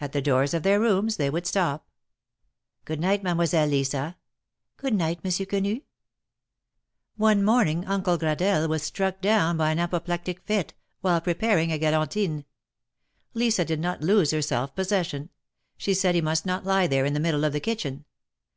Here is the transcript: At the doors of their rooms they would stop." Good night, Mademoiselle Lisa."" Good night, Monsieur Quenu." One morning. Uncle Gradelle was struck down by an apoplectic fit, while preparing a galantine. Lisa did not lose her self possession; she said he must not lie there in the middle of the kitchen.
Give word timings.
At 0.00 0.10
the 0.10 0.20
doors 0.20 0.54
of 0.54 0.64
their 0.64 0.80
rooms 0.80 1.18
they 1.18 1.30
would 1.30 1.46
stop." 1.46 1.86
Good 2.84 2.98
night, 2.98 3.22
Mademoiselle 3.22 3.68
Lisa."" 3.68 4.16
Good 4.76 4.92
night, 4.92 5.22
Monsieur 5.22 5.46
Quenu." 5.46 5.82
One 7.14 7.44
morning. 7.44 7.86
Uncle 7.86 8.18
Gradelle 8.18 8.66
was 8.68 8.82
struck 8.82 9.20
down 9.20 9.56
by 9.56 9.70
an 9.70 9.78
apoplectic 9.78 10.40
fit, 10.40 10.74
while 11.00 11.20
preparing 11.20 11.70
a 11.70 11.78
galantine. 11.78 12.44
Lisa 13.34 13.64
did 13.64 13.78
not 13.78 14.00
lose 14.02 14.32
her 14.32 14.42
self 14.42 14.74
possession; 14.74 15.30
she 15.76 15.94
said 15.94 16.16
he 16.16 16.20
must 16.20 16.44
not 16.44 16.64
lie 16.64 16.88
there 16.88 17.04
in 17.04 17.14
the 17.14 17.20
middle 17.20 17.44
of 17.44 17.52
the 17.52 17.60
kitchen. 17.60 18.04